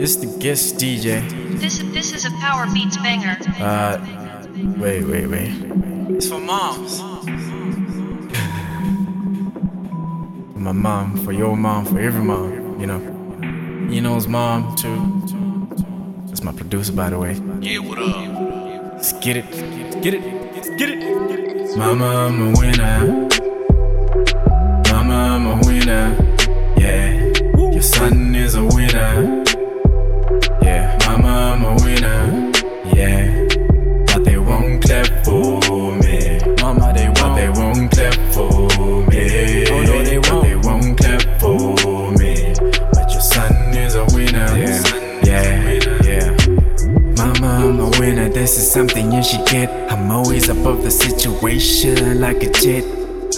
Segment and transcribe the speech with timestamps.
[0.00, 1.22] It's the guest DJ.
[1.60, 3.36] This this is a Power Beats banger.
[3.60, 3.98] Uh,
[4.76, 5.52] wait, wait, wait.
[6.16, 7.00] It's for moms.
[10.56, 13.00] my mom, for your mom, for every mom, you know.
[13.92, 14.98] Eno's mom, too.
[16.26, 17.34] That's my producer, by the way.
[17.60, 18.94] Yeah, what up?
[18.94, 19.44] Let's get it.
[19.54, 20.22] Let's get it.
[20.54, 21.76] Let's get it.
[21.76, 23.33] Mama, I'm a
[48.44, 49.70] this is something you should get.
[49.90, 52.84] I'm always above the situation like a jet.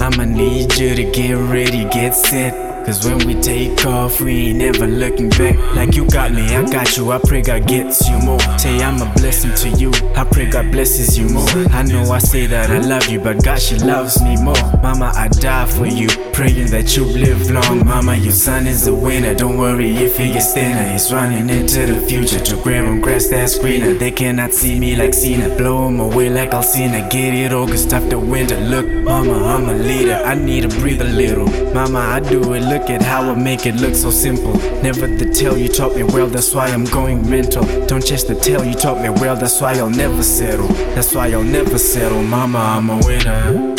[0.01, 2.65] I'ma need you to get ready, get set.
[2.86, 5.56] Cause when we take off, we ain't never looking back.
[5.74, 7.10] Like you got me, I got you.
[7.10, 8.40] I pray God gets you more.
[8.59, 9.92] Say I'm a blessing to you.
[10.15, 11.48] I pray God blesses you more.
[11.73, 14.54] I know I say that I love you, but God, she loves me more.
[14.82, 16.09] Mama, I die for you.
[16.32, 17.84] Praying that you live long.
[17.84, 19.34] Mama, your son is a winner.
[19.34, 20.92] Don't worry if he gets thinner.
[20.92, 23.95] He's running into the future to grab and grass that's greener.
[23.95, 25.54] They cannot see me like Cena.
[25.57, 27.09] Blow him away like Alcina.
[27.10, 28.60] Get it all, cause August after winter.
[28.60, 30.14] Look, mama, I'm a leader.
[30.24, 31.46] I need to breathe a little.
[31.74, 32.62] Mama, I do it.
[32.77, 34.52] Look at how I make it look so simple.
[34.82, 37.65] Never the tale you taught me well, that's why I'm going mental.
[37.87, 40.69] Don't chase the tale you taught me well, that's why I'll never settle.
[40.95, 42.23] That's why I'll never settle.
[42.23, 43.74] Mama, I'm a winner.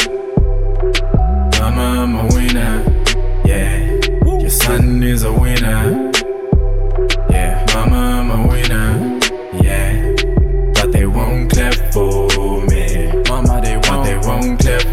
[1.59, 3.03] Mama, I'm a winner.
[3.45, 3.85] Yeah.
[4.25, 6.11] Your son is a winner.
[7.29, 7.63] Yeah.
[7.75, 9.19] Mama, I'm a winner.
[9.61, 10.15] Yeah.
[10.73, 13.11] But they won't clap for me.
[13.29, 14.05] Mama, they won't.
[14.05, 14.86] They won't clap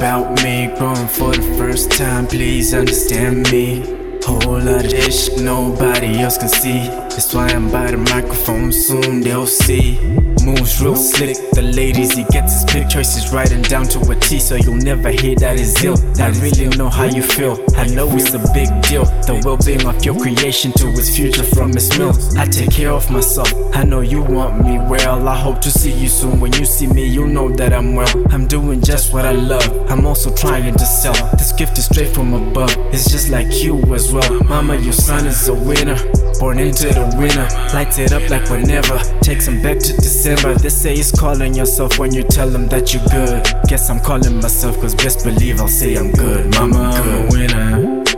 [0.00, 0.66] about me.
[0.78, 3.84] Growing for the first time, please understand me.
[4.24, 7.09] Whole lot of shit nobody else can see.
[7.20, 10.00] That's why I'm by the microphone, soon they'll see.
[10.42, 14.40] Moves real slick, the ladies, he gets his pick choices right down to a T,
[14.40, 15.98] so you'll never hear that is ill.
[16.18, 19.04] I really know how you feel, I know it's a big deal.
[19.28, 22.16] The well being of your creation to its future from its milk.
[22.38, 25.28] I take care of myself, I know you want me well.
[25.28, 26.40] I hope to see you soon.
[26.40, 28.08] When you see me, you'll know that I'm well.
[28.30, 31.12] I'm doing just what I love, I'm also trying to sell.
[31.36, 34.42] This gift is straight from above, it's just like you as well.
[34.44, 35.98] Mama, your son is a winner.
[36.38, 38.98] Born into the winter, lights it up like whenever.
[39.20, 40.54] Takes him back to December.
[40.54, 43.46] They say he's calling yourself when you tell him that you're good.
[43.68, 46.50] Guess I'm calling myself, cause best believe I'll say I'm good.
[46.54, 48.09] Mama, I'm a winner.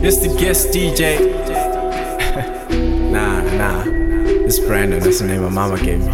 [0.00, 1.18] It's the guest DJ.
[3.10, 3.82] nah, nah.
[4.46, 5.00] It's Brandon.
[5.00, 6.12] That's the name my mama gave me.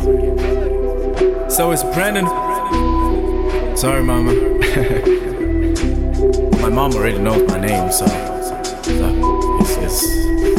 [1.50, 2.26] So it's Brandon.
[3.76, 4.32] Sorry, mama.
[6.62, 10.02] my mom already knows my name, so, so it's, it's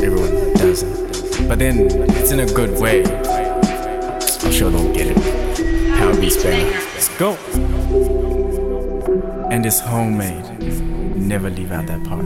[0.03, 1.47] everyone does it.
[1.47, 3.03] But then it's in a good way.
[3.05, 5.17] I sure don't get it.
[5.97, 6.79] Power Beats banger.
[6.93, 7.33] Let's go.
[9.49, 10.45] And it's homemade.
[11.17, 12.23] Never leave out that part.